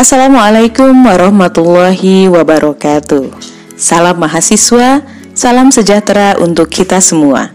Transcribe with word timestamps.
Assalamualaikum 0.00 0.96
warahmatullahi 1.04 2.24
wabarakatuh. 2.32 3.36
Salam 3.76 4.16
mahasiswa, 4.16 5.04
salam 5.36 5.68
sejahtera 5.68 6.40
untuk 6.40 6.72
kita 6.72 7.04
semua. 7.04 7.52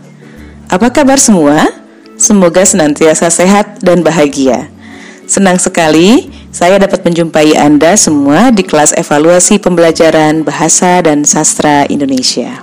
Apa 0.70 0.94
kabar 0.94 1.18
semua? 1.18 1.66
Semoga 2.22 2.62
senantiasa 2.62 3.34
sehat 3.34 3.82
dan 3.82 4.06
bahagia. 4.06 4.70
Senang 5.26 5.58
sekali 5.58 6.30
saya 6.54 6.78
dapat 6.78 7.02
menjumpai 7.02 7.58
Anda 7.58 7.98
semua 7.98 8.54
di 8.54 8.62
kelas 8.62 8.94
evaluasi 8.94 9.58
pembelajaran 9.58 10.46
Bahasa 10.46 11.02
dan 11.02 11.26
Sastra 11.26 11.90
Indonesia. 11.90 12.62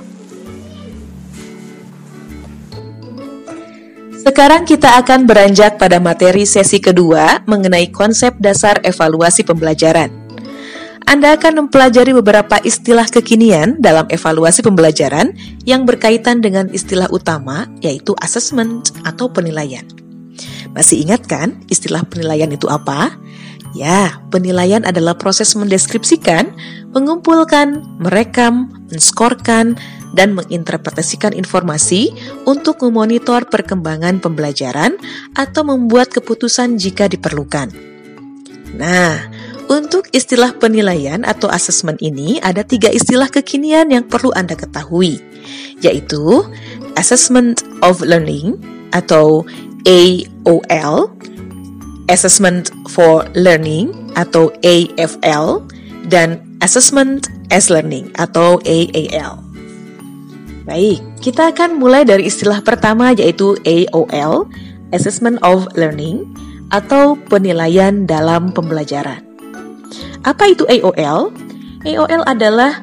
Sekarang 4.23 4.63
kita 4.63 5.03
akan 5.03 5.27
beranjak 5.27 5.83
pada 5.83 5.99
materi 5.99 6.47
sesi 6.47 6.79
kedua 6.79 7.43
mengenai 7.43 7.91
konsep 7.91 8.31
dasar 8.39 8.79
evaluasi 8.87 9.43
pembelajaran. 9.43 10.15
Anda 11.11 11.35
akan 11.35 11.67
mempelajari 11.67 12.15
beberapa 12.15 12.63
istilah 12.63 13.11
kekinian 13.11 13.83
dalam 13.83 14.07
evaluasi 14.07 14.63
pembelajaran 14.63 15.35
yang 15.67 15.83
berkaitan 15.83 16.39
dengan 16.39 16.71
istilah 16.71 17.11
utama, 17.11 17.67
yaitu 17.83 18.15
assessment 18.23 18.95
atau 19.03 19.27
penilaian. 19.27 19.83
Masih 20.71 21.03
ingat 21.03 21.27
kan 21.27 21.59
istilah 21.67 22.07
penilaian 22.07 22.55
itu 22.55 22.71
apa? 22.71 23.19
Ya, 23.75 24.23
penilaian 24.31 24.87
adalah 24.87 25.19
proses 25.19 25.51
mendeskripsikan, 25.59 26.55
mengumpulkan, 26.95 27.83
merekam, 27.99 28.71
menskorkan, 28.87 29.75
dan 30.13 30.37
menginterpretasikan 30.37 31.33
informasi 31.33 32.13
untuk 32.45 32.85
memonitor 32.85 33.49
perkembangan 33.49 34.21
pembelajaran 34.21 34.97
atau 35.37 35.63
membuat 35.65 36.13
keputusan 36.13 36.77
jika 36.77 37.09
diperlukan. 37.09 37.73
Nah, 38.73 39.29
untuk 39.69 40.09
istilah 40.13 40.57
penilaian 40.57 41.25
atau 41.25 41.49
assessment 41.49 42.01
ini 42.01 42.41
ada 42.45 42.65
tiga 42.65 42.89
istilah 42.93 43.29
kekinian 43.29 43.89
yang 43.89 44.05
perlu 44.05 44.33
Anda 44.37 44.57
ketahui, 44.57 45.21
yaitu 45.81 46.45
Assessment 46.97 47.65
of 47.81 48.05
Learning 48.05 48.61
atau 48.93 49.49
AOL, 49.89 51.09
Assessment 52.13 52.69
for 52.93 53.25
Learning 53.33 53.93
atau 54.13 54.53
AFL, 54.61 55.65
dan 56.13 56.41
Assessment 56.61 57.27
as 57.49 57.73
Learning 57.73 58.13
atau 58.21 58.61
AAL. 58.69 59.52
Baik, 60.63 61.03
kita 61.19 61.51
akan 61.51 61.83
mulai 61.83 62.07
dari 62.07 62.31
istilah 62.31 62.63
pertama 62.63 63.11
yaitu 63.11 63.59
AOL, 63.67 64.47
Assessment 64.95 65.43
of 65.43 65.67
Learning 65.75 66.23
atau 66.71 67.19
penilaian 67.27 68.07
dalam 68.07 68.55
pembelajaran. 68.55 69.27
Apa 70.23 70.55
itu 70.55 70.63
AOL? 70.71 71.35
AOL 71.83 72.23
adalah 72.31 72.79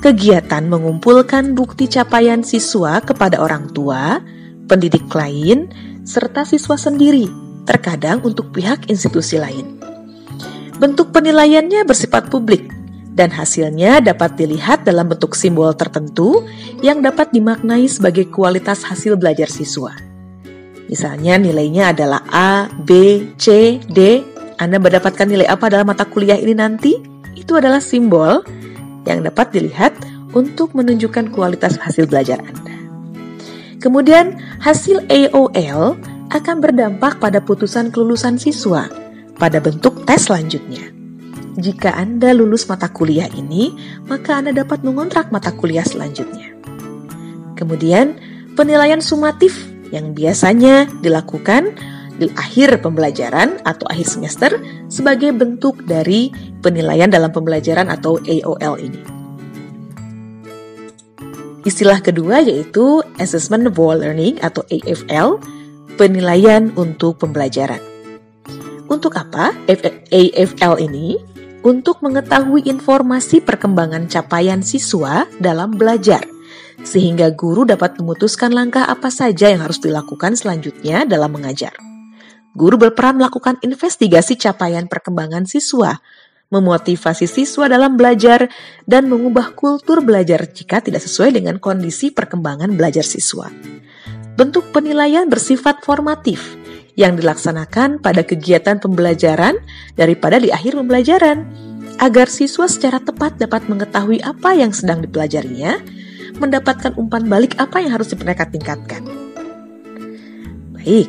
kegiatan 0.00 0.64
mengumpulkan 0.64 1.52
bukti 1.52 1.84
capaian 1.84 2.40
siswa 2.40 3.04
kepada 3.04 3.44
orang 3.44 3.68
tua, 3.76 4.24
pendidik 4.64 5.04
lain, 5.12 5.68
serta 6.08 6.48
siswa 6.48 6.80
sendiri, 6.80 7.28
terkadang 7.68 8.24
untuk 8.24 8.56
pihak 8.56 8.88
institusi 8.88 9.36
lain. 9.36 9.76
Bentuk 10.80 11.12
penilaiannya 11.12 11.84
bersifat 11.84 12.32
publik, 12.32 12.72
dan 13.16 13.32
hasilnya 13.32 14.04
dapat 14.04 14.36
dilihat 14.36 14.84
dalam 14.84 15.08
bentuk 15.08 15.32
simbol 15.32 15.72
tertentu 15.72 16.44
yang 16.84 17.00
dapat 17.00 17.32
dimaknai 17.32 17.88
sebagai 17.88 18.28
kualitas 18.28 18.84
hasil 18.84 19.16
belajar 19.16 19.48
siswa. 19.48 19.96
Misalnya 20.86 21.40
nilainya 21.40 21.96
adalah 21.96 22.22
A, 22.28 22.68
B, 22.68 23.24
C, 23.40 23.80
D. 23.88 24.22
Anda 24.60 24.76
mendapatkan 24.76 25.26
nilai 25.26 25.48
apa 25.48 25.72
dalam 25.72 25.88
mata 25.88 26.04
kuliah 26.06 26.38
ini 26.38 26.54
nanti? 26.54 26.94
Itu 27.34 27.58
adalah 27.58 27.80
simbol 27.80 28.44
yang 29.08 29.24
dapat 29.24 29.50
dilihat 29.50 29.96
untuk 30.36 30.76
menunjukkan 30.76 31.32
kualitas 31.32 31.80
hasil 31.80 32.06
belajar 32.06 32.38
Anda. 32.44 32.76
Kemudian, 33.80 34.36
hasil 34.60 35.08
AOL 35.08 35.96
akan 36.32 36.56
berdampak 36.58 37.18
pada 37.18 37.40
putusan 37.40 37.90
kelulusan 37.90 38.36
siswa 38.36 38.88
pada 39.36 39.60
bentuk 39.60 40.04
tes 40.08 40.26
selanjutnya. 40.26 40.95
Jika 41.56 41.96
Anda 41.96 42.36
lulus 42.36 42.68
mata 42.68 42.92
kuliah 42.92 43.32
ini, 43.32 43.72
maka 44.04 44.36
Anda 44.36 44.52
dapat 44.52 44.84
mengontrak 44.84 45.32
mata 45.32 45.56
kuliah 45.56 45.88
selanjutnya. 45.88 46.52
Kemudian, 47.56 48.20
penilaian 48.52 49.00
sumatif 49.00 49.56
yang 49.88 50.12
biasanya 50.12 50.84
dilakukan 51.00 51.72
di 52.20 52.28
akhir 52.36 52.84
pembelajaran 52.84 53.60
atau 53.64 53.88
akhir 53.88 54.08
semester 54.08 54.50
sebagai 54.92 55.32
bentuk 55.32 55.80
dari 55.88 56.28
penilaian 56.60 57.08
dalam 57.08 57.32
pembelajaran 57.32 57.88
atau 57.88 58.20
AOL 58.20 58.76
ini. 58.76 59.00
Istilah 61.64 62.04
kedua 62.04 62.44
yaitu 62.44 63.00
Assessment 63.16 63.72
for 63.72 63.96
Learning 63.96 64.36
atau 64.44 64.60
AFL, 64.68 65.40
penilaian 65.96 66.68
untuk 66.76 67.16
pembelajaran. 67.16 67.80
Untuk 68.86 69.18
apa 69.18 69.50
AFL 70.12 70.78
ini? 70.84 71.35
Untuk 71.66 71.98
mengetahui 71.98 72.62
informasi 72.70 73.42
perkembangan 73.42 74.06
capaian 74.06 74.62
siswa 74.62 75.26
dalam 75.42 75.74
belajar, 75.74 76.22
sehingga 76.86 77.34
guru 77.34 77.66
dapat 77.66 77.98
memutuskan 77.98 78.54
langkah 78.54 78.86
apa 78.86 79.10
saja 79.10 79.50
yang 79.50 79.66
harus 79.66 79.82
dilakukan 79.82 80.38
selanjutnya 80.38 81.02
dalam 81.02 81.34
mengajar. 81.34 81.74
Guru 82.54 82.78
berperan 82.78 83.18
melakukan 83.18 83.58
investigasi 83.66 84.38
capaian 84.38 84.86
perkembangan 84.86 85.50
siswa, 85.50 85.98
memotivasi 86.54 87.26
siswa 87.26 87.66
dalam 87.66 87.98
belajar, 87.98 88.46
dan 88.86 89.10
mengubah 89.10 89.58
kultur 89.58 90.06
belajar 90.06 90.46
jika 90.46 90.78
tidak 90.78 91.02
sesuai 91.02 91.34
dengan 91.34 91.58
kondisi 91.58 92.14
perkembangan 92.14 92.78
belajar 92.78 93.02
siswa. 93.02 93.50
Bentuk 94.38 94.70
penilaian 94.70 95.26
bersifat 95.26 95.82
formatif, 95.82 96.54
yang 96.96 97.14
dilaksanakan 97.14 98.00
pada 98.00 98.24
kegiatan 98.24 98.80
pembelajaran 98.80 99.60
daripada 99.94 100.40
di 100.40 100.48
akhir 100.48 100.80
pembelajaran, 100.80 101.44
agar 102.00 102.26
siswa 102.28 102.64
secara 102.66 102.98
tepat 103.00 103.36
dapat 103.36 103.68
mengetahui 103.68 104.24
apa 104.24 104.56
yang 104.56 104.72
sedang 104.72 105.04
dipelajarinya, 105.04 105.80
mendapatkan 106.40 106.96
umpan 106.96 107.28
balik 107.28 107.56
apa 107.60 107.84
yang 107.84 107.96
harus 107.96 108.12
mereka 108.16 108.48
tingkatkan. 108.48 109.04
Baik, 110.72 111.08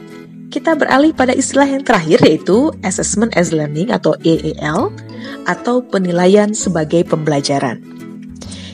kita 0.52 0.75
beralih 0.75 1.16
pada 1.16 1.31
istilah 1.36 1.68
yang 1.68 1.84
terakhir 1.84 2.19
yaitu 2.24 2.72
Assessment 2.84 3.36
as 3.36 3.56
Learning 3.56 3.92
atau 3.92 4.16
AAL 4.24 4.92
atau 5.48 5.84
penilaian 5.84 6.52
sebagai 6.52 7.08
pembelajaran. 7.08 7.80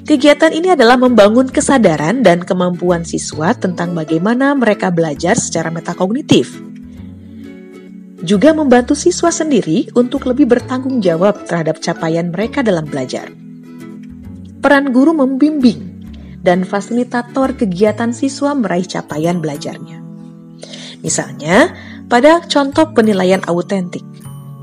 Kegiatan 0.04 0.52
ini 0.52 0.76
adalah 0.76 1.00
membangun 1.00 1.48
kesadaran 1.48 2.28
dan 2.28 2.44
kemampuan 2.44 3.08
siswa 3.08 3.56
tentang 3.56 3.96
bagaimana 3.96 4.52
mereka 4.52 4.92
belajar 4.92 5.40
secara 5.40 5.72
metakognitif 5.72 6.73
juga 8.24 8.56
membantu 8.56 8.96
siswa 8.96 9.28
sendiri 9.30 9.92
untuk 10.00 10.24
lebih 10.24 10.48
bertanggung 10.48 11.04
jawab 11.04 11.44
terhadap 11.44 11.84
capaian 11.84 12.32
mereka 12.32 12.64
dalam 12.64 12.88
belajar. 12.88 13.28
Peran 14.64 14.96
guru 14.96 15.12
membimbing 15.12 16.08
dan 16.40 16.64
fasilitator 16.64 17.52
kegiatan 17.60 18.16
siswa 18.16 18.56
meraih 18.56 18.88
capaian 18.88 19.44
belajarnya. 19.44 20.00
Misalnya, 21.04 21.76
pada 22.08 22.40
contoh 22.48 22.96
penilaian 22.96 23.44
autentik, 23.44 24.08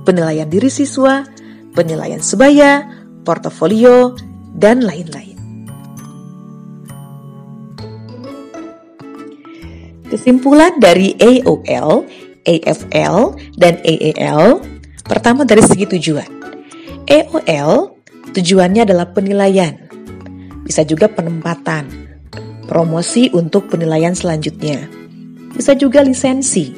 penilaian 0.09 0.49
diri 0.49 0.72
siswa, 0.72 1.28
penilaian 1.76 2.25
sebaya, 2.25 2.88
portofolio, 3.28 4.16
dan 4.56 4.81
lain-lain. 4.81 5.37
Kesimpulan 10.08 10.81
dari 10.81 11.14
AOL 11.20 12.08
AFL 12.50 13.38
dan 13.55 13.79
AAL. 13.87 14.58
Pertama 15.06 15.47
dari 15.47 15.62
segi 15.62 15.87
tujuan. 15.87 16.26
AOL 17.06 17.94
tujuannya 18.35 18.82
adalah 18.87 19.14
penilaian. 19.14 19.75
Bisa 20.67 20.82
juga 20.87 21.11
penempatan, 21.11 21.87
promosi 22.67 23.31
untuk 23.35 23.70
penilaian 23.70 24.14
selanjutnya. 24.14 24.87
Bisa 25.50 25.75
juga 25.75 26.02
lisensi, 26.02 26.70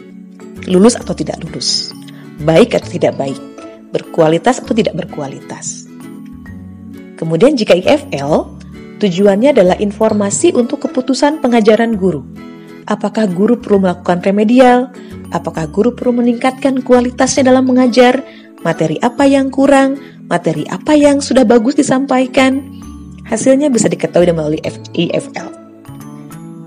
lulus 0.69 0.97
atau 0.97 1.13
tidak 1.13 1.41
lulus, 1.45 1.93
baik 2.41 2.77
atau 2.77 2.89
tidak 2.89 3.17
baik, 3.21 3.41
berkualitas 3.93 4.65
atau 4.65 4.73
tidak 4.73 4.97
berkualitas. 4.97 5.85
Kemudian 7.21 7.53
jika 7.55 7.77
IFL, 7.77 8.59
tujuannya 8.97 9.53
adalah 9.53 9.77
informasi 9.77 10.57
untuk 10.57 10.89
keputusan 10.89 11.45
pengajaran 11.45 11.95
guru. 12.01 12.25
Apakah 12.90 13.31
guru 13.31 13.58
perlu 13.62 13.87
melakukan 13.87 14.23
remedial, 14.26 14.90
apakah 15.31 15.70
guru 15.70 15.94
perlu 15.94 16.19
meningkatkan 16.19 16.82
kualitasnya 16.82 17.55
dalam 17.55 17.70
mengajar, 17.70 18.26
materi 18.67 18.99
apa 18.99 19.23
yang 19.26 19.55
kurang, 19.55 19.99
materi 20.26 20.67
apa 20.67 20.94
yang 20.99 21.23
sudah 21.23 21.46
bagus 21.46 21.79
disampaikan. 21.79 22.62
Hasilnya 23.23 23.70
bisa 23.70 23.87
diketahui 23.87 24.34
melalui 24.34 24.58
EFL. 24.99 25.49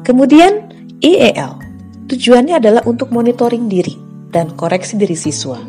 Kemudian 0.07 0.71
IEL, 1.03 1.59
tujuannya 2.07 2.63
adalah 2.63 2.81
untuk 2.87 3.11
monitoring 3.11 3.67
diri 3.67 3.97
dan 4.31 4.55
koreksi 4.55 4.95
diri 4.95 5.17
siswa. 5.17 5.59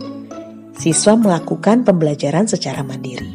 siswa 0.76 1.16
melakukan 1.16 1.88
pembelajaran 1.88 2.44
secara 2.44 2.84
mandiri. 2.84 3.32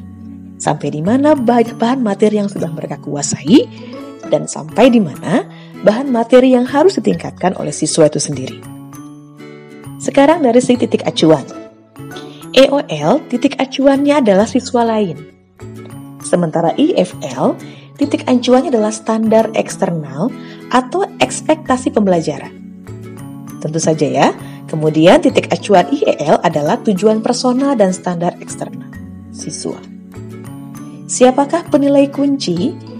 Sampai 0.61 0.93
di 0.93 1.01
mana 1.01 1.33
bahan 1.33 2.05
materi 2.05 2.37
yang 2.37 2.45
sudah 2.45 2.69
mereka 2.69 3.01
kuasai 3.01 3.65
dan 4.29 4.45
sampai 4.45 4.93
di 4.93 5.01
mana 5.01 5.49
bahan 5.81 6.13
materi 6.13 6.53
yang 6.53 6.65
harus 6.69 6.97
ditingkatkan 7.01 7.57
oleh 7.57 7.73
siswa 7.73 8.05
itu 8.05 8.21
sendiri. 8.21 8.57
Sekarang 10.01 10.41
dari 10.41 10.61
segi 10.61 10.85
titik 10.85 11.05
acuan. 11.05 11.45
EOL 12.51 13.25
titik 13.29 13.57
acuannya 13.61 14.19
adalah 14.19 14.49
siswa 14.49 14.81
lain. 14.83 15.17
Sementara 16.25 16.73
IFL 16.77 17.57
titik 18.01 18.25
acuannya 18.25 18.73
adalah 18.73 18.93
standar 18.93 19.49
eksternal 19.53 20.33
atau 20.73 21.05
ekspektasi 21.21 21.93
pembelajaran. 21.93 22.53
Tentu 23.61 23.77
saja 23.77 24.07
ya, 24.09 24.27
kemudian 24.65 25.21
titik 25.21 25.53
acuan 25.53 25.85
IEL 25.93 26.41
adalah 26.41 26.81
tujuan 26.81 27.21
personal 27.21 27.77
dan 27.77 27.93
standar 27.93 28.33
eksternal 28.41 28.89
siswa. 29.29 29.77
Siapakah 31.05 31.67
penilai 31.69 32.09
kunci? 32.09 32.90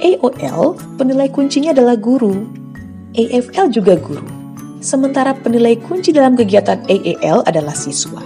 AOL, 0.00 0.76
penilai 1.00 1.28
kuncinya 1.32 1.72
adalah 1.72 1.96
guru. 1.96 2.46
AFL 3.16 3.72
juga 3.72 3.96
guru. 3.96 4.24
Sementara 4.84 5.32
penilai 5.32 5.80
kunci 5.80 6.12
dalam 6.12 6.36
kegiatan 6.36 6.84
AEL 6.86 7.42
adalah 7.48 7.72
siswa. 7.72 8.20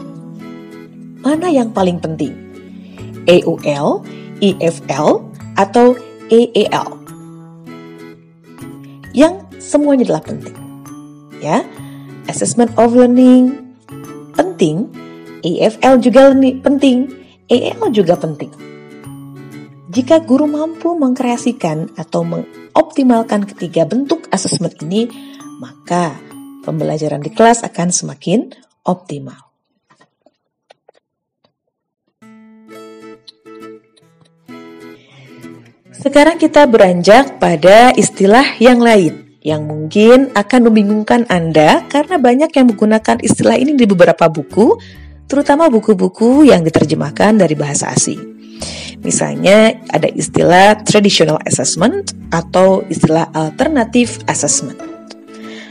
Mana 1.22 1.46
yang 1.48 1.70
paling 1.70 2.02
penting? 2.02 2.34
AOL, 3.30 4.02
EFL, 4.42 5.22
atau 5.54 5.94
AEL? 6.32 6.88
Yang 9.14 9.34
semuanya 9.62 10.10
adalah 10.10 10.24
penting. 10.26 10.56
Ya, 11.38 11.64
assessment 12.26 12.74
of 12.76 12.92
learning 12.92 13.70
penting, 14.34 14.90
AFL 15.44 16.00
juga 16.00 16.34
penting, 16.36 17.08
AEL 17.48 17.92
juga 17.92 18.16
penting. 18.16 18.52
Jika 19.90 20.22
guru 20.22 20.46
mampu 20.46 20.94
mengkreasikan 20.94 21.98
atau 21.98 22.22
mengoptimalkan 22.22 23.42
ketiga 23.42 23.82
bentuk 23.82 24.30
asesmen 24.30 24.70
ini, 24.86 25.10
maka 25.58 26.14
pembelajaran 26.62 27.18
di 27.18 27.34
kelas 27.34 27.66
akan 27.66 27.90
semakin 27.90 28.54
optimal. 28.86 29.50
Sekarang 35.90 36.38
kita 36.38 36.70
beranjak 36.70 37.42
pada 37.42 37.90
istilah 37.90 38.62
yang 38.62 38.78
lain 38.78 39.42
yang 39.42 39.66
mungkin 39.66 40.30
akan 40.38 40.70
membingungkan 40.70 41.26
Anda 41.26 41.82
karena 41.90 42.14
banyak 42.22 42.54
yang 42.54 42.70
menggunakan 42.70 43.26
istilah 43.26 43.58
ini 43.58 43.74
di 43.74 43.90
beberapa 43.90 44.30
buku, 44.30 44.78
terutama 45.26 45.66
buku-buku 45.66 46.46
yang 46.46 46.62
diterjemahkan 46.62 47.42
dari 47.42 47.58
bahasa 47.58 47.90
asing. 47.90 48.39
Misalnya 49.00 49.80
ada 49.88 50.08
istilah 50.12 50.84
traditional 50.84 51.40
assessment 51.48 52.12
atau 52.30 52.84
istilah 52.92 53.32
alternative 53.32 54.20
assessment. 54.28 54.76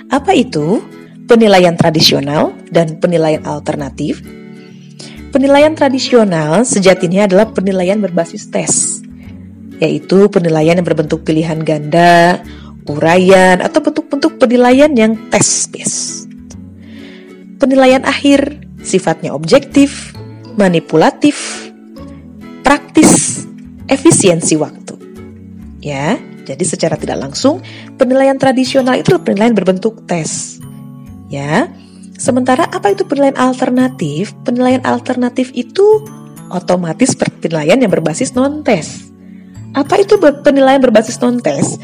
Apa 0.10 0.34
itu? 0.34 0.82
Penilaian 1.30 1.78
tradisional 1.78 2.58
dan 2.74 2.98
penilaian 2.98 3.46
alternatif. 3.46 4.26
Penilaian 5.30 5.78
tradisional 5.78 6.66
sejatinya 6.66 7.30
adalah 7.30 7.54
penilaian 7.54 8.02
berbasis 8.02 8.50
tes, 8.50 9.06
yaitu 9.78 10.26
penilaian 10.34 10.74
yang 10.74 10.88
berbentuk 10.90 11.22
pilihan 11.22 11.62
ganda, 11.62 12.42
uraian, 12.90 13.62
atau 13.62 13.78
bentuk-bentuk 13.78 14.42
penilaian 14.42 14.90
yang 14.98 15.14
tes-based. 15.30 16.26
Penilaian 17.62 18.02
akhir 18.10 18.66
sifatnya 18.82 19.30
objektif, 19.38 20.18
manipulatif, 20.58 21.69
praktis 22.62 23.44
efisiensi 23.90 24.56
waktu. 24.60 24.96
Ya, 25.80 26.20
jadi 26.50 26.66
secara 26.66 26.98
tidak 26.98 27.22
langsung 27.22 27.62
penilaian 27.96 28.36
tradisional 28.42 28.98
itu 28.98 29.16
penilaian 29.22 29.54
berbentuk 29.54 30.04
tes. 30.10 30.58
Ya. 31.30 31.70
Sementara 32.20 32.68
apa 32.68 32.92
itu 32.92 33.08
penilaian 33.08 33.40
alternatif? 33.40 34.36
Penilaian 34.44 34.84
alternatif 34.84 35.56
itu 35.56 36.04
otomatis 36.52 37.16
penilaian 37.16 37.80
yang 37.80 37.94
berbasis 37.94 38.36
non-tes. 38.36 39.08
Apa 39.78 40.02
itu 40.02 40.18
penilaian 40.20 40.82
berbasis 40.82 41.22
non-tes? 41.22 41.78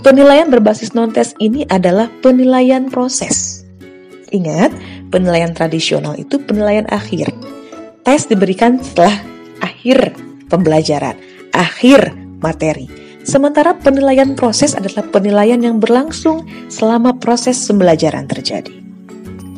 Penilaian 0.00 0.48
berbasis 0.48 0.94
non-tes 0.94 1.34
ini 1.42 1.66
adalah 1.68 2.08
penilaian 2.22 2.88
proses. 2.88 3.66
Ingat, 4.32 4.72
penilaian 5.12 5.52
tradisional 5.52 6.16
itu 6.16 6.40
penilaian 6.40 6.88
akhir. 6.88 7.28
Tes 8.06 8.30
diberikan 8.30 8.80
setelah 8.80 9.12
akhir 9.82 10.14
pembelajaran, 10.46 11.18
akhir 11.50 12.14
materi. 12.38 12.86
Sementara 13.26 13.74
penilaian 13.74 14.38
proses 14.38 14.78
adalah 14.78 15.02
penilaian 15.10 15.58
yang 15.58 15.82
berlangsung 15.82 16.46
selama 16.70 17.18
proses 17.18 17.58
pembelajaran 17.66 18.30
terjadi. 18.30 18.70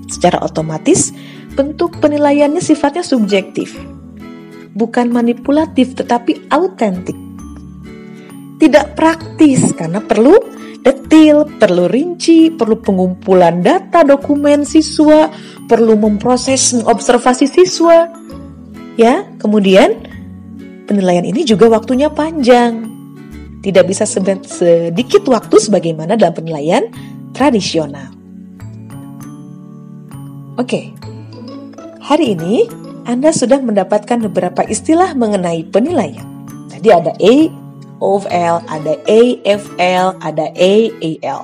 Secara 0.08 0.40
otomatis, 0.40 1.12
bentuk 1.52 2.00
penilaiannya 2.00 2.64
sifatnya 2.64 3.04
subjektif, 3.04 3.76
bukan 4.72 5.12
manipulatif 5.12 5.92
tetapi 5.92 6.48
autentik. 6.48 7.20
Tidak 8.56 8.96
praktis 8.96 9.76
karena 9.76 10.00
perlu 10.00 10.40
detil, 10.80 11.44
perlu 11.60 11.84
rinci, 11.84 12.48
perlu 12.48 12.80
pengumpulan 12.80 13.60
data 13.60 14.00
dokumen 14.08 14.64
siswa, 14.64 15.28
perlu 15.68 16.00
memproses 16.00 16.72
observasi 16.80 17.44
siswa. 17.44 18.08
Ya, 18.96 19.28
kemudian 19.36 20.13
penilaian 20.84 21.24
ini 21.24 21.42
juga 21.44 21.68
waktunya 21.68 22.12
panjang. 22.12 22.92
Tidak 23.64 23.84
bisa 23.88 24.04
sedikit 24.04 25.24
waktu 25.24 25.56
sebagaimana 25.56 26.20
dalam 26.20 26.36
penilaian 26.36 26.84
tradisional. 27.32 28.12
Oke, 30.60 30.92
hari 32.04 32.36
ini 32.36 32.68
Anda 33.08 33.32
sudah 33.32 33.58
mendapatkan 33.64 34.20
beberapa 34.28 34.62
istilah 34.68 35.16
mengenai 35.16 35.64
penilaian. 35.72 36.28
Tadi 36.68 36.88
ada 36.92 37.16
A, 37.16 37.34
OFL, 38.04 38.68
ada 38.68 38.94
AFL, 39.08 40.06
ada 40.20 40.46
AAL, 40.52 41.40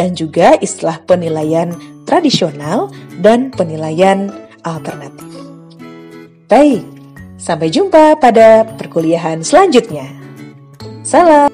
dan 0.00 0.16
juga 0.16 0.56
istilah 0.64 0.96
penilaian 1.04 1.76
tradisional 2.08 2.88
dan 3.20 3.52
penilaian 3.52 4.32
alternatif. 4.64 5.28
Baik, 6.50 6.82
Sampai 7.40 7.72
jumpa 7.72 8.20
pada 8.20 8.68
perkuliahan 8.76 9.40
selanjutnya. 9.40 10.04
Salam. 11.00 11.48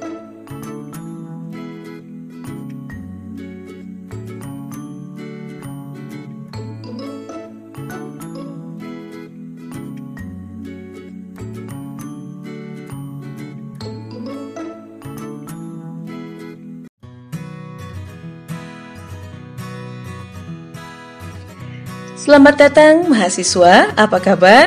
Selamat 22.18 22.58
datang 22.58 23.06
mahasiswa, 23.06 23.94
apa 23.94 24.18
kabar? 24.18 24.66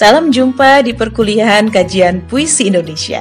Salam 0.00 0.32
jumpa 0.32 0.80
di 0.80 0.96
perkuliahan 0.96 1.68
kajian 1.68 2.24
puisi 2.24 2.72
Indonesia. 2.72 3.20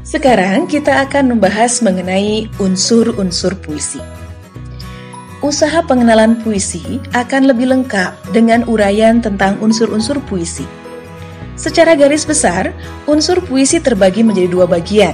Sekarang 0.00 0.64
kita 0.64 1.04
akan 1.04 1.36
membahas 1.36 1.84
mengenai 1.84 2.48
unsur-unsur 2.56 3.52
puisi. 3.60 4.00
Usaha 5.44 5.84
pengenalan 5.84 6.40
puisi 6.40 6.96
akan 7.12 7.52
lebih 7.52 7.68
lengkap 7.76 8.16
dengan 8.32 8.64
uraian 8.64 9.20
tentang 9.20 9.60
unsur-unsur 9.60 10.24
puisi. 10.24 10.64
Secara 11.60 12.00
garis 12.00 12.24
besar, 12.24 12.72
unsur 13.04 13.44
puisi 13.44 13.76
terbagi 13.76 14.24
menjadi 14.24 14.48
dua 14.48 14.64
bagian, 14.64 15.12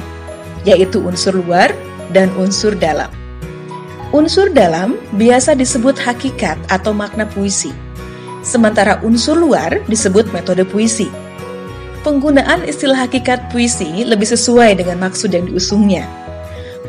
yaitu 0.62 1.02
unsur 1.02 1.34
luar 1.34 1.74
dan 2.14 2.30
unsur 2.38 2.78
dalam. 2.78 3.10
Unsur 4.08 4.48
dalam 4.48 4.96
biasa 5.20 5.52
disebut 5.52 6.00
hakikat 6.00 6.56
atau 6.72 6.96
makna 6.96 7.28
puisi, 7.28 7.76
sementara 8.40 8.96
unsur 9.04 9.36
luar 9.36 9.84
disebut 9.84 10.32
metode 10.32 10.64
puisi. 10.64 11.12
Penggunaan 12.00 12.64
istilah 12.64 13.04
hakikat 13.04 13.52
puisi 13.52 14.08
lebih 14.08 14.24
sesuai 14.24 14.80
dengan 14.80 15.04
maksud 15.04 15.28
yang 15.28 15.44
diusungnya. 15.44 16.08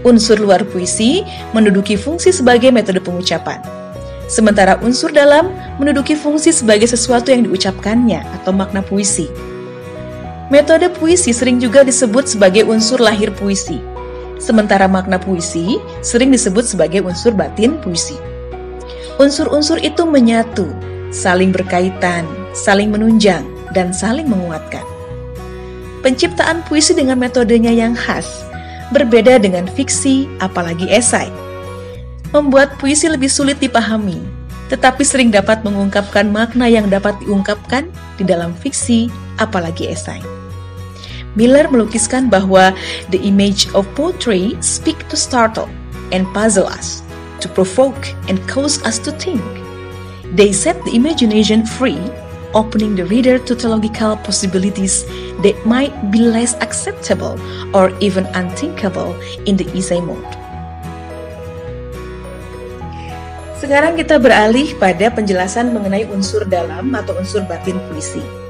Unsur 0.08 0.40
luar 0.40 0.64
puisi 0.64 1.28
menduduki 1.52 2.00
fungsi 2.00 2.32
sebagai 2.32 2.72
metode 2.72 3.04
pengucapan, 3.04 3.60
sementara 4.32 4.80
unsur 4.80 5.12
dalam 5.12 5.52
menduduki 5.76 6.16
fungsi 6.16 6.56
sebagai 6.56 6.88
sesuatu 6.88 7.36
yang 7.36 7.44
diucapkannya 7.52 8.24
atau 8.40 8.56
makna 8.56 8.80
puisi. 8.80 9.28
Metode 10.48 10.88
puisi 10.88 11.36
sering 11.36 11.60
juga 11.60 11.84
disebut 11.84 12.32
sebagai 12.32 12.64
unsur 12.64 13.04
lahir 13.04 13.36
puisi, 13.36 13.84
Sementara 14.40 14.88
makna 14.88 15.20
puisi 15.20 15.78
sering 16.00 16.32
disebut 16.32 16.64
sebagai 16.64 17.04
unsur 17.04 17.36
batin 17.36 17.76
puisi. 17.84 18.16
Unsur-unsur 19.20 19.84
itu 19.84 20.08
menyatu, 20.08 20.72
saling 21.12 21.52
berkaitan, 21.52 22.24
saling 22.56 22.88
menunjang, 22.88 23.44
dan 23.76 23.92
saling 23.92 24.26
menguatkan. 24.32 24.84
Penciptaan 26.00 26.64
puisi 26.64 26.96
dengan 26.96 27.20
metodenya 27.20 27.76
yang 27.76 27.92
khas 27.92 28.48
berbeda 28.96 29.38
dengan 29.38 29.68
fiksi, 29.68 30.26
apalagi 30.40 30.88
esai. 30.88 31.30
Membuat 32.32 32.80
puisi 32.80 33.12
lebih 33.12 33.30
sulit 33.30 33.60
dipahami, 33.60 34.22
tetapi 34.70 35.02
sering 35.02 35.34
dapat 35.34 35.62
mengungkapkan 35.66 36.30
makna 36.30 36.70
yang 36.70 36.88
dapat 36.88 37.18
diungkapkan 37.22 37.90
di 38.16 38.24
dalam 38.24 38.54
fiksi, 38.56 39.10
apalagi 39.42 39.90
esai. 39.90 40.39
Miller 41.38 41.70
melukiskan 41.70 42.32
bahwa 42.32 42.74
the 43.14 43.22
image 43.22 43.70
of 43.78 43.86
poetry 43.94 44.58
speak 44.64 44.98
to 45.14 45.18
startle 45.18 45.70
and 46.10 46.26
puzzle 46.34 46.66
us, 46.66 47.06
to 47.38 47.48
provoke 47.52 48.10
and 48.26 48.42
cause 48.50 48.82
us 48.82 48.98
to 48.98 49.14
think. 49.22 49.42
They 50.34 50.54
set 50.54 50.78
the 50.86 50.94
imagination 50.94 51.66
free, 51.66 52.02
opening 52.54 52.98
the 52.98 53.06
reader 53.06 53.38
to 53.38 53.54
theological 53.54 54.18
possibilities 54.26 55.06
that 55.46 55.58
might 55.66 55.94
be 56.10 56.22
less 56.26 56.58
acceptable 56.62 57.38
or 57.74 57.94
even 58.02 58.26
unthinkable 58.34 59.14
in 59.46 59.58
the 59.58 59.70
essay 59.74 60.02
mode. 60.02 60.26
Sekarang 63.60 64.00
kita 64.00 64.18
beralih 64.18 64.72
pada 64.80 65.12
penjelasan 65.12 65.76
mengenai 65.76 66.08
unsur 66.10 66.48
dalam 66.48 66.90
atau 66.96 67.14
unsur 67.20 67.44
batin 67.46 67.78
puisi. 67.92 68.49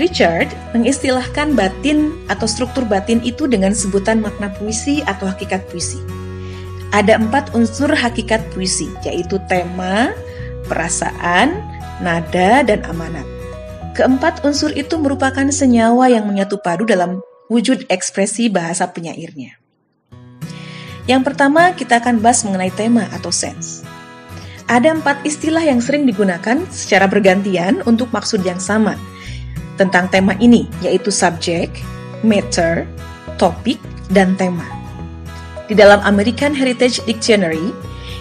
Richard 0.00 0.48
mengistilahkan 0.72 1.52
batin 1.52 2.16
atau 2.32 2.48
struktur 2.48 2.88
batin 2.88 3.20
itu 3.20 3.44
dengan 3.44 3.76
sebutan 3.76 4.24
makna 4.24 4.48
puisi 4.56 5.04
atau 5.04 5.28
hakikat 5.28 5.68
puisi. 5.68 6.00
Ada 6.96 7.20
empat 7.20 7.52
unsur 7.52 7.92
hakikat 7.92 8.40
puisi, 8.52 8.88
yaitu 9.04 9.36
tema, 9.48 10.12
perasaan, 10.68 11.60
nada, 12.00 12.64
dan 12.64 12.84
amanat. 12.88 13.24
Keempat 13.92 14.44
unsur 14.48 14.72
itu 14.72 14.96
merupakan 14.96 15.44
senyawa 15.52 16.08
yang 16.08 16.24
menyatu 16.24 16.56
padu 16.60 16.88
dalam 16.88 17.20
wujud 17.52 17.84
ekspresi 17.92 18.48
bahasa 18.48 18.88
penyairnya. 18.88 19.60
Yang 21.04 21.22
pertama, 21.32 21.76
kita 21.76 22.00
akan 22.00 22.24
bahas 22.24 22.40
mengenai 22.48 22.72
tema 22.72 23.08
atau 23.12 23.28
sense. 23.28 23.84
Ada 24.68 24.96
empat 24.96 25.28
istilah 25.28 25.60
yang 25.60 25.84
sering 25.84 26.08
digunakan 26.08 26.64
secara 26.72 27.04
bergantian 27.04 27.84
untuk 27.84 28.08
maksud 28.08 28.40
yang 28.40 28.56
sama– 28.56 28.96
tentang 29.82 30.06
tema 30.06 30.38
ini, 30.38 30.70
yaitu 30.78 31.10
subjek, 31.10 31.82
matter, 32.22 32.86
topik, 33.36 33.82
dan 34.14 34.38
tema. 34.38 34.64
Di 35.66 35.74
dalam 35.74 35.98
American 36.06 36.54
Heritage 36.54 37.02
Dictionary, 37.02 37.74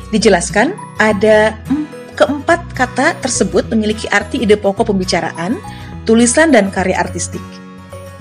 dijelaskan 0.10 0.74
ada 0.98 1.54
keempat 2.18 2.62
kata 2.74 3.18
tersebut 3.22 3.70
memiliki 3.70 4.10
arti 4.10 4.42
ide 4.42 4.58
pokok 4.58 4.90
pembicaraan, 4.90 5.62
tulisan, 6.10 6.50
dan 6.50 6.74
karya 6.74 6.98
artistik. 6.98 7.44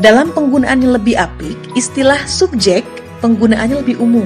Dalam 0.00 0.32
penggunaan 0.32 0.80
yang 0.80 0.96
lebih 0.96 1.16
apik, 1.20 1.56
istilah 1.76 2.20
subjek 2.24 2.84
penggunaannya 3.20 3.84
lebih 3.84 4.00
umum. 4.00 4.24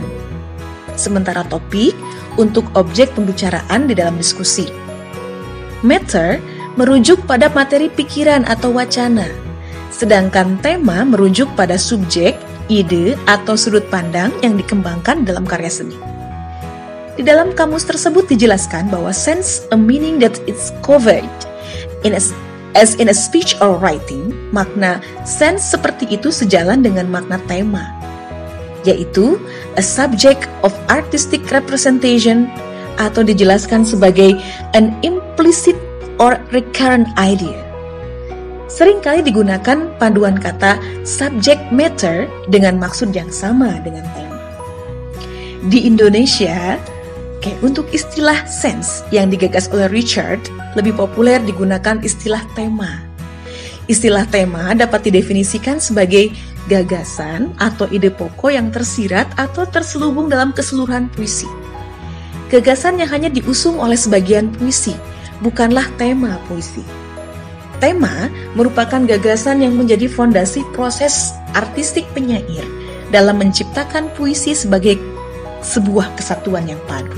Sementara 0.95 1.43
topik 1.51 1.95
untuk 2.39 2.71
objek 2.79 3.11
pembicaraan 3.19 3.91
di 3.91 3.95
dalam 3.99 4.15
diskusi. 4.15 4.71
Matter 5.83 6.39
merujuk 6.75 7.23
pada 7.27 7.51
materi 7.51 7.87
pikiran 7.91 8.43
atau 8.47 8.75
wacana, 8.75 9.31
sedangkan 9.95 10.59
tema 10.59 11.07
merujuk 11.07 11.47
pada 11.55 11.79
subjek, 11.79 12.35
ide, 12.67 13.15
atau 13.31 13.55
sudut 13.55 13.87
pandang 13.91 14.35
yang 14.43 14.59
dikembangkan 14.59 15.23
dalam 15.23 15.47
karya 15.47 15.71
seni. 15.71 15.97
Di 17.15 17.23
dalam 17.23 17.55
kamus 17.55 17.87
tersebut 17.87 18.27
dijelaskan 18.27 18.91
bahwa 18.91 19.15
sense 19.15 19.63
a 19.71 19.79
meaning 19.79 20.19
that 20.19 20.35
is 20.51 20.75
covered 20.83 21.31
in 22.03 22.19
a, 22.19 22.23
as 22.75 22.99
in 22.99 23.07
a 23.07 23.15
speech 23.15 23.55
or 23.63 23.79
writing, 23.79 24.35
makna 24.51 24.99
sense 25.23 25.63
seperti 25.63 26.11
itu 26.11 26.35
sejalan 26.35 26.83
dengan 26.83 27.07
makna 27.07 27.39
tema, 27.47 27.87
yaitu 28.83 29.39
a 29.79 29.83
subject 29.83 30.51
of 30.67 30.75
artistic 30.91 31.47
representation 31.55 32.51
atau 32.99 33.23
dijelaskan 33.23 33.87
sebagai 33.87 34.35
an 34.75 34.91
implicit 35.07 35.79
or 36.19 36.39
recurrent 36.55 37.09
idea. 37.19 37.57
Seringkali 38.71 39.23
digunakan 39.23 39.87
panduan 40.03 40.35
kata 40.35 40.81
subject 41.07 41.63
matter 41.71 42.27
dengan 42.51 42.75
maksud 42.81 43.15
yang 43.15 43.31
sama 43.31 43.79
dengan 43.87 44.03
tema. 44.17 44.39
Di 45.71 45.87
Indonesia, 45.87 46.77
kayak 47.39 47.61
untuk 47.63 47.87
istilah 47.95 48.43
sense 48.51 49.07
yang 49.15 49.31
digagas 49.31 49.71
oleh 49.71 49.87
Richard, 49.93 50.43
lebih 50.75 50.99
populer 50.99 51.39
digunakan 51.45 52.03
istilah 52.03 52.43
tema. 52.59 53.05
Istilah 53.85 54.25
tema 54.33 54.73
dapat 54.73 55.07
didefinisikan 55.07 55.77
sebagai 55.77 56.33
gagasan 56.73 57.53
atau 57.61 57.85
ide 57.93 58.09
pokok 58.09 58.49
yang 58.49 58.73
tersirat 58.73 59.29
atau 59.37 59.69
terselubung 59.69 60.33
dalam 60.33 60.57
keseluruhan 60.57 61.13
puisi. 61.13 61.49
Gagasan 62.49 62.97
yang 62.97 63.13
hanya 63.13 63.29
diusung 63.29 63.77
oleh 63.77 63.97
sebagian 63.97 64.49
puisi, 64.57 64.97
bukanlah 65.45 65.85
tema 66.01 66.41
puisi. 66.49 66.81
Tema 67.77 68.33
merupakan 68.57 69.05
gagasan 69.05 69.61
yang 69.61 69.77
menjadi 69.77 70.09
fondasi 70.09 70.65
proses 70.73 71.37
artistik 71.53 72.09
penyair 72.17 72.65
dalam 73.13 73.37
menciptakan 73.37 74.09
puisi 74.17 74.57
sebagai 74.57 74.97
sebuah 75.61 76.17
kesatuan 76.17 76.65
yang 76.65 76.81
padu. 76.89 77.13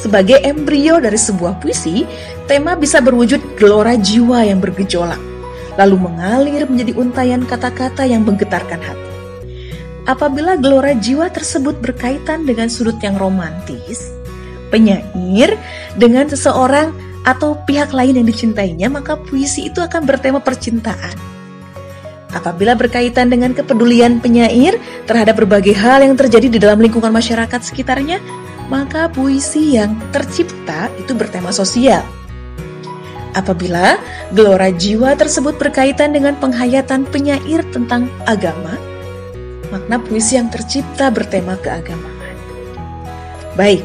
Sebagai 0.00 0.40
embrio 0.40 0.96
dari 0.96 1.20
sebuah 1.20 1.60
puisi, 1.60 2.08
tema 2.48 2.72
bisa 2.72 3.04
berwujud 3.04 3.60
gelora 3.60 3.98
jiwa 4.00 4.48
yang 4.48 4.62
bergejolak, 4.62 5.20
lalu 5.76 5.96
mengalir 5.98 6.64
menjadi 6.64 6.92
untayan 6.96 7.42
kata-kata 7.44 8.08
yang 8.08 8.24
menggetarkan 8.24 8.80
hati. 8.80 9.12
Apabila 10.06 10.54
gelora 10.54 10.94
jiwa 10.94 11.26
tersebut 11.26 11.82
berkaitan 11.82 12.46
dengan 12.46 12.70
sudut 12.70 12.94
yang 13.02 13.18
romantis, 13.18 14.15
penyair 14.76 15.56
dengan 15.96 16.28
seseorang 16.28 16.92
atau 17.24 17.56
pihak 17.64 17.90
lain 17.96 18.20
yang 18.20 18.28
dicintainya, 18.28 18.92
maka 18.92 19.16
puisi 19.16 19.72
itu 19.72 19.80
akan 19.80 20.04
bertema 20.04 20.38
percintaan. 20.38 21.16
Apabila 22.36 22.76
berkaitan 22.76 23.32
dengan 23.32 23.56
kepedulian 23.56 24.20
penyair 24.20 24.76
terhadap 25.08 25.40
berbagai 25.40 25.72
hal 25.72 26.04
yang 26.04 26.14
terjadi 26.20 26.52
di 26.52 26.58
dalam 26.60 26.78
lingkungan 26.84 27.08
masyarakat 27.08 27.64
sekitarnya, 27.64 28.20
maka 28.68 29.08
puisi 29.08 29.80
yang 29.80 29.96
tercipta 30.12 30.92
itu 31.00 31.16
bertema 31.16 31.48
sosial. 31.48 32.04
Apabila 33.32 33.96
gelora 34.36 34.68
jiwa 34.68 35.16
tersebut 35.16 35.56
berkaitan 35.56 36.12
dengan 36.12 36.36
penghayatan 36.36 37.08
penyair 37.08 37.64
tentang 37.72 38.12
agama, 38.28 38.76
makna 39.72 39.96
puisi 39.96 40.36
yang 40.36 40.52
tercipta 40.52 41.08
bertema 41.08 41.56
keagamaan. 41.60 42.36
Baik, 43.56 43.84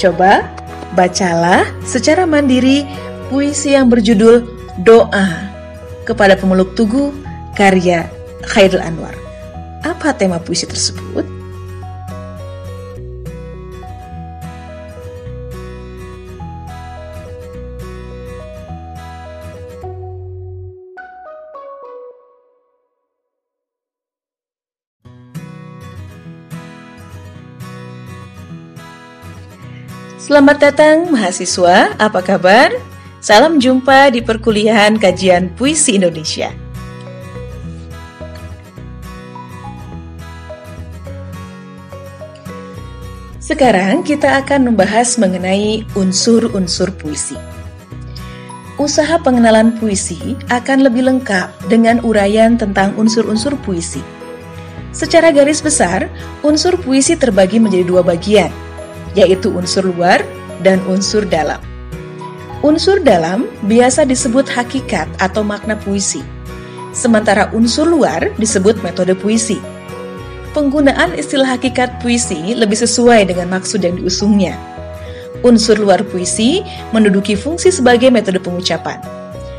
Coba 0.00 0.48
bacalah 0.96 1.68
secara 1.84 2.24
mandiri 2.24 2.88
puisi 3.28 3.76
yang 3.76 3.92
berjudul 3.92 4.48
Doa 4.80 5.28
kepada 6.08 6.40
pemeluk 6.40 6.72
Tugu 6.72 7.12
karya 7.52 8.08
Khairul 8.48 8.80
Anwar. 8.80 9.12
Apa 9.84 10.16
tema 10.16 10.40
puisi 10.40 10.64
tersebut? 10.64 11.39
Selamat 30.30 30.62
datang 30.62 31.10
mahasiswa, 31.10 31.98
apa 31.98 32.22
kabar? 32.22 32.70
Salam 33.18 33.58
jumpa 33.58 34.14
di 34.14 34.22
perkuliahan 34.22 34.94
kajian 34.94 35.50
Puisi 35.58 35.98
Indonesia. 35.98 36.54
Sekarang 43.42 44.06
kita 44.06 44.38
akan 44.38 44.70
membahas 44.70 45.18
mengenai 45.18 45.82
unsur-unsur 45.98 46.94
puisi. 46.94 47.34
Usaha 48.78 49.18
pengenalan 49.18 49.82
puisi 49.82 50.38
akan 50.46 50.86
lebih 50.86 51.10
lengkap 51.10 51.50
dengan 51.66 51.98
uraian 52.06 52.54
tentang 52.54 52.94
unsur-unsur 52.94 53.58
puisi. 53.66 53.98
Secara 54.94 55.34
garis 55.34 55.58
besar, 55.58 56.06
unsur 56.46 56.78
puisi 56.78 57.18
terbagi 57.18 57.58
menjadi 57.58 57.82
dua 57.82 58.06
bagian, 58.06 58.69
yaitu 59.18 59.50
unsur 59.50 59.86
luar 59.86 60.22
dan 60.62 60.78
unsur 60.86 61.26
dalam. 61.26 61.58
Unsur 62.60 63.00
dalam 63.00 63.48
biasa 63.64 64.04
disebut 64.04 64.44
hakikat 64.44 65.08
atau 65.16 65.40
makna 65.40 65.80
puisi, 65.80 66.20
sementara 66.92 67.48
unsur 67.56 67.88
luar 67.88 68.28
disebut 68.36 68.76
metode 68.84 69.16
puisi. 69.16 69.56
penggunaan 70.50 71.14
istilah 71.14 71.46
hakikat 71.56 72.02
puisi 72.02 72.58
lebih 72.58 72.74
sesuai 72.74 73.30
dengan 73.30 73.54
maksud 73.54 73.86
yang 73.86 73.94
diusungnya. 73.94 74.58
Unsur 75.46 75.78
luar 75.78 76.04
puisi 76.04 76.60
menduduki 76.92 77.38
fungsi 77.38 77.72
sebagai 77.72 78.12
metode 78.12 78.42
pengucapan, 78.42 79.00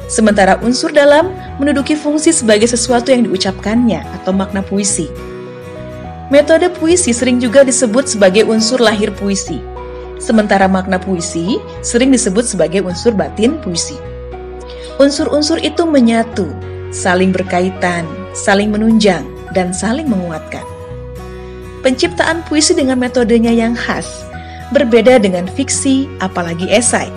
sementara 0.05 0.60
unsur 0.62 0.93
dalam 0.93 1.34
menduduki 1.58 1.98
fungsi 1.98 2.29
sebagai 2.29 2.70
sesuatu 2.70 3.10
yang 3.10 3.25
diucapkannya 3.25 4.03
atau 4.22 4.36
makna 4.36 4.62
puisi. 4.62 5.31
Metode 6.32 6.72
puisi 6.72 7.12
sering 7.12 7.44
juga 7.44 7.68
disebut 7.68 8.08
sebagai 8.08 8.48
unsur 8.48 8.80
lahir 8.80 9.12
puisi, 9.12 9.60
sementara 10.16 10.64
makna 10.64 10.96
puisi 10.96 11.60
sering 11.84 12.08
disebut 12.08 12.48
sebagai 12.48 12.88
unsur 12.88 13.12
batin 13.12 13.60
puisi. 13.60 14.00
Unsur-unsur 14.96 15.60
itu 15.60 15.84
menyatu, 15.84 16.48
saling 16.96 17.36
berkaitan, 17.36 18.08
saling 18.32 18.72
menunjang, 18.72 19.28
dan 19.52 19.76
saling 19.76 20.08
menguatkan. 20.08 20.64
Penciptaan 21.84 22.48
puisi 22.48 22.72
dengan 22.80 22.96
metodenya 22.96 23.52
yang 23.52 23.76
khas, 23.76 24.08
berbeda 24.72 25.20
dengan 25.20 25.52
fiksi, 25.52 26.08
apalagi 26.24 26.72
esai. 26.72 27.12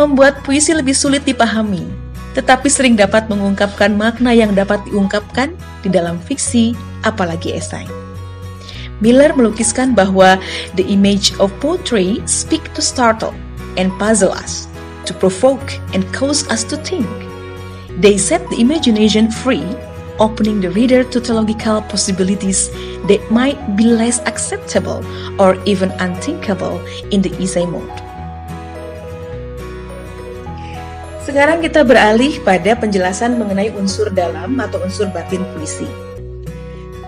Membuat 0.00 0.40
puisi 0.40 0.72
lebih 0.72 0.96
sulit 0.96 1.20
dipahami, 1.28 1.84
tetapi 2.32 2.72
sering 2.72 2.96
dapat 2.96 3.28
mengungkapkan 3.28 3.92
makna 3.92 4.32
yang 4.32 4.56
dapat 4.56 4.80
diungkapkan 4.88 5.52
di 5.84 5.92
dalam 5.92 6.16
fiksi, 6.24 6.72
apalagi 7.04 7.52
esai. 7.52 7.95
Miller 9.04 9.32
melukiskan 9.36 9.92
bahwa 9.92 10.40
the 10.78 10.86
image 10.88 11.36
of 11.36 11.52
poetry 11.60 12.24
speak 12.24 12.64
to 12.72 12.80
startle 12.80 13.36
and 13.76 13.92
puzzle 14.00 14.32
us, 14.32 14.68
to 15.04 15.12
provoke 15.12 15.76
and 15.92 16.02
cause 16.16 16.48
us 16.48 16.64
to 16.64 16.80
think. 16.80 17.08
They 18.00 18.16
set 18.16 18.44
the 18.52 18.60
imagination 18.60 19.28
free 19.28 19.64
opening 20.18 20.60
the 20.60 20.72
reader 20.72 21.04
to 21.04 21.20
theological 21.20 21.84
possibilities 21.92 22.72
that 23.08 23.20
might 23.28 23.60
be 23.76 23.84
less 23.84 24.20
acceptable 24.24 25.04
or 25.40 25.60
even 25.68 25.92
unthinkable 26.00 26.80
in 27.12 27.20
the 27.20 27.32
essay 27.36 27.68
mode. 27.68 27.92
Sekarang 31.26 31.58
kita 31.58 31.82
beralih 31.82 32.38
pada 32.46 32.78
penjelasan 32.78 33.34
mengenai 33.34 33.74
unsur 33.74 34.14
dalam 34.14 34.56
atau 34.62 34.78
unsur 34.86 35.10
batin 35.10 35.42
puisi. 35.52 36.05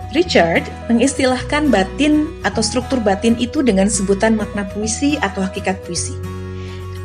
Richard 0.09 0.65
mengistilahkan 0.89 1.69
batin 1.69 2.25
atau 2.41 2.65
struktur 2.65 2.97
batin 2.97 3.37
itu 3.37 3.61
dengan 3.61 3.85
sebutan 3.85 4.33
makna 4.33 4.65
puisi 4.65 5.21
atau 5.21 5.45
hakikat 5.45 5.77
puisi. 5.85 6.17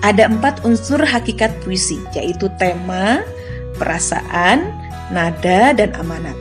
Ada 0.01 0.29
empat 0.29 0.65
unsur 0.65 1.01
hakikat 1.05 1.53
puisi, 1.65 2.01
yaitu 2.17 2.49
tema, 2.57 3.21
perasaan, 3.77 4.73
nada, 5.13 5.77
dan 5.77 5.93
amanat. 6.01 6.37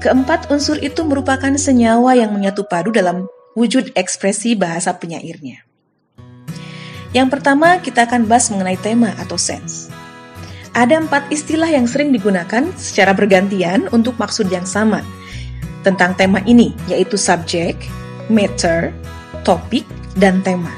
Keempat 0.00 0.48
unsur 0.48 0.80
itu 0.80 1.04
merupakan 1.04 1.52
senyawa 1.60 2.16
yang 2.16 2.32
menyatu 2.32 2.64
padu 2.64 2.88
dalam 2.88 3.28
wujud 3.52 3.92
ekspresi 3.92 4.56
bahasa 4.56 4.96
penyairnya. 4.96 5.68
Yang 7.12 7.28
pertama, 7.28 7.76
kita 7.76 8.08
akan 8.08 8.24
bahas 8.24 8.48
mengenai 8.48 8.80
tema 8.80 9.12
atau 9.20 9.36
sense. 9.36 9.92
Ada 10.72 10.96
empat 10.96 11.28
istilah 11.28 11.68
yang 11.68 11.84
sering 11.84 12.08
digunakan 12.08 12.72
secara 12.80 13.12
bergantian 13.12 13.92
untuk 13.92 14.16
maksud 14.16 14.48
yang 14.48 14.64
sama 14.64 15.04
tentang 15.86 16.16
tema 16.16 16.44
ini, 16.44 16.76
yaitu 16.86 17.16
subject, 17.16 17.88
matter, 18.28 18.92
topik, 19.46 19.84
dan 20.18 20.44
tema. 20.44 20.70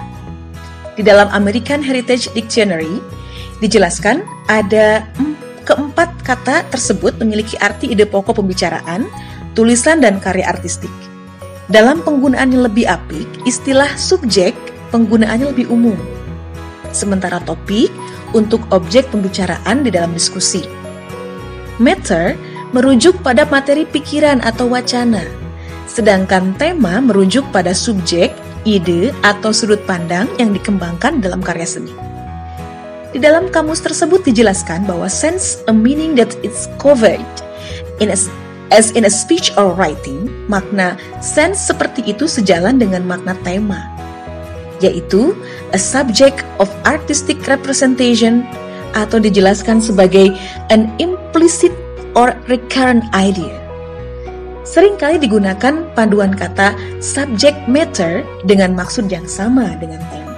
Di 0.95 1.03
dalam 1.03 1.27
American 1.33 1.81
Heritage 1.81 2.29
Dictionary, 2.37 3.01
dijelaskan 3.65 4.23
ada 4.51 5.07
Keempat 5.63 6.27
kata 6.27 6.67
tersebut 6.75 7.23
memiliki 7.23 7.55
arti 7.63 7.95
ide 7.95 8.03
pokok 8.03 8.43
pembicaraan, 8.43 9.07
tulisan, 9.55 10.03
dan 10.03 10.19
karya 10.19 10.51
artistik. 10.51 10.91
Dalam 11.71 12.03
penggunaan 12.03 12.51
yang 12.51 12.67
lebih 12.67 12.91
apik, 12.91 13.31
istilah 13.47 13.87
subjek 13.95 14.59
penggunaannya 14.91 15.55
lebih 15.55 15.71
umum. 15.71 15.95
Sementara 16.91 17.39
topik 17.47 17.95
untuk 18.35 18.67
objek 18.75 19.07
pembicaraan 19.15 19.87
di 19.87 19.95
dalam 19.95 20.11
diskusi. 20.11 20.67
Matter 21.79 22.35
merujuk 22.73 23.21
pada 23.21 23.45
materi 23.49 23.85
pikiran 23.85 24.41
atau 24.41 24.69
wacana, 24.69 25.23
sedangkan 25.87 26.57
tema 26.57 26.99
merujuk 27.05 27.45
pada 27.53 27.77
subjek, 27.77 28.33
ide, 28.65 29.13
atau 29.21 29.53
sudut 29.53 29.81
pandang 29.85 30.27
yang 30.41 30.57
dikembangkan 30.57 31.21
dalam 31.21 31.45
karya 31.45 31.69
seni. 31.69 31.93
Di 33.13 33.21
dalam 33.21 33.53
kamus 33.53 33.85
tersebut 33.85 34.25
dijelaskan 34.25 34.89
bahwa 34.89 35.05
sense 35.05 35.61
a 35.69 35.75
meaning 35.77 36.17
that 36.17 36.33
is 36.41 36.65
covered 36.81 37.21
in 38.01 38.09
a, 38.09 38.17
as 38.73 38.89
in 38.97 39.05
a 39.05 39.13
speech 39.13 39.53
or 39.61 39.77
writing, 39.77 40.33
makna 40.49 40.97
sense 41.21 41.61
seperti 41.61 42.01
itu 42.09 42.25
sejalan 42.25 42.81
dengan 42.81 43.05
makna 43.05 43.37
tema, 43.45 43.85
yaitu 44.81 45.37
a 45.77 45.79
subject 45.79 46.41
of 46.57 46.73
artistic 46.89 47.37
representation 47.45 48.49
atau 48.97 49.21
dijelaskan 49.21 49.77
sebagai 49.85 50.33
an 50.73 50.89
implicit 50.97 51.73
or 52.15 52.37
recurrent 52.49 53.05
idea. 53.17 53.53
Seringkali 54.63 55.19
digunakan 55.19 55.85
panduan 55.93 56.33
kata 56.33 56.73
subject 57.03 57.59
matter 57.67 58.23
dengan 58.47 58.73
maksud 58.73 59.11
yang 59.11 59.27
sama 59.27 59.75
dengan 59.77 60.01
tema. 60.09 60.35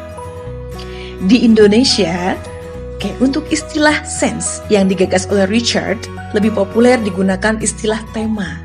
Di 1.25 1.45
Indonesia, 1.45 2.35
Oke, 3.05 3.11
untuk 3.21 3.45
istilah 3.53 4.01
sense 4.09 4.65
yang 4.73 4.89
digagas 4.89 5.29
oleh 5.29 5.45
Richard, 5.51 6.01
lebih 6.33 6.57
populer 6.57 6.97
digunakan 6.97 7.61
istilah 7.61 8.01
tema. 8.17 8.65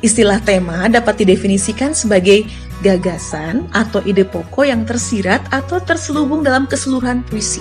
Istilah 0.00 0.40
tema 0.40 0.88
dapat 0.88 1.20
didefinisikan 1.20 1.92
sebagai 1.92 2.48
gagasan 2.80 3.68
atau 3.76 4.00
ide 4.08 4.24
pokok 4.24 4.64
yang 4.64 4.88
tersirat 4.88 5.44
atau 5.52 5.76
terselubung 5.76 6.40
dalam 6.40 6.64
keseluruhan 6.64 7.20
puisi. 7.28 7.60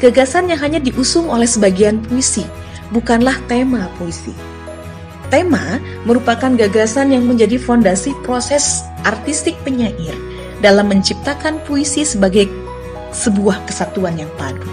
Gagasan 0.00 0.48
yang 0.48 0.64
hanya 0.64 0.80
diusung 0.80 1.28
oleh 1.28 1.44
sebagian 1.44 2.00
puisi, 2.00 2.48
bukanlah 2.90 3.38
tema 3.50 3.90
puisi. 3.98 4.34
Tema 5.26 5.82
merupakan 6.06 6.54
gagasan 6.54 7.10
yang 7.10 7.26
menjadi 7.26 7.58
fondasi 7.58 8.14
proses 8.22 8.86
artistik 9.02 9.58
penyair 9.66 10.14
dalam 10.62 10.86
menciptakan 10.86 11.58
puisi 11.66 12.06
sebagai 12.06 12.46
sebuah 13.10 13.66
kesatuan 13.66 14.14
yang 14.14 14.30
padu. 14.38 14.66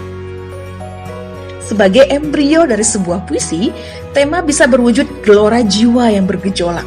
Sebagai 1.64 2.04
embrio 2.12 2.68
dari 2.68 2.84
sebuah 2.84 3.24
puisi, 3.24 3.72
tema 4.12 4.44
bisa 4.44 4.68
berwujud 4.68 5.24
gelora 5.24 5.64
jiwa 5.64 6.12
yang 6.12 6.28
bergejolak, 6.28 6.84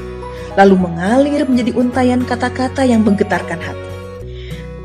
lalu 0.53 0.75
mengalir 0.77 1.43
menjadi 1.49 1.73
untayan 1.73 2.21
kata-kata 2.21 2.85
yang 2.85 3.01
menggetarkan 3.01 3.57
hati. 3.57 3.87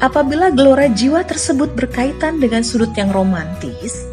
Apabila 0.03 0.51
gelora 0.51 0.91
jiwa 0.91 1.23
tersebut 1.23 1.77
berkaitan 1.79 2.43
dengan 2.43 2.67
sudut 2.67 2.91
yang 2.99 3.15
romantis, 3.15 4.12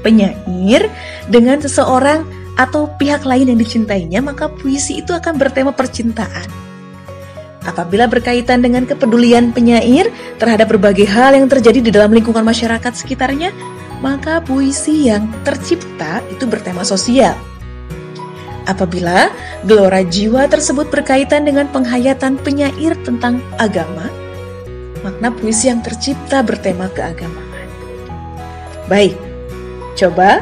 penyair 0.00 0.88
dengan 1.28 1.60
seseorang 1.62 2.24
atau 2.60 2.92
pihak 3.00 3.24
lain 3.24 3.54
yang 3.54 3.60
dicintainya, 3.60 4.20
maka 4.20 4.52
puisi 4.52 5.00
itu 5.00 5.16
akan 5.16 5.40
bertema 5.40 5.72
percintaan. 5.72 6.48
Apabila 7.64 8.08
berkaitan 8.08 8.64
dengan 8.64 8.88
kepedulian 8.88 9.52
penyair 9.52 10.08
terhadap 10.40 10.72
berbagai 10.72 11.04
hal 11.04 11.36
yang 11.36 11.48
terjadi 11.48 11.80
di 11.84 11.90
dalam 11.92 12.12
lingkungan 12.12 12.44
masyarakat 12.44 12.92
sekitarnya, 12.96 13.52
maka 14.00 14.40
puisi 14.40 15.12
yang 15.12 15.28
tercipta 15.44 16.24
itu 16.32 16.48
bertema 16.48 16.84
sosial. 16.84 17.36
Apabila 18.64 19.28
gelora 19.68 20.00
jiwa 20.00 20.48
tersebut 20.48 20.88
berkaitan 20.88 21.44
dengan 21.44 21.68
penghayatan 21.68 22.40
penyair 22.40 22.96
tentang 23.04 23.44
agama, 23.60 24.08
makna 25.04 25.28
puisi 25.32 25.68
yang 25.68 25.84
tercipta 25.84 26.40
bertema 26.40 26.88
keagamaan. 26.92 27.68
Baik, 28.88 29.16
coba 30.00 30.40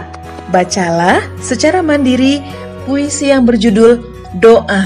bacalah 0.55 1.19
secara 1.43 1.83
mandiri 1.83 2.39
puisi 2.87 3.35
yang 3.35 3.43
berjudul 3.43 3.99
Doa 4.39 4.85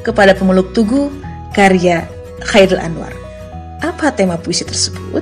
kepada 0.00 0.32
pemeluk 0.32 0.72
tugu 0.72 1.12
karya 1.52 2.08
Khairul 2.48 2.80
Anwar. 2.80 3.12
Apa 3.84 4.08
tema 4.14 4.40
puisi 4.40 4.64
tersebut? 4.64 5.20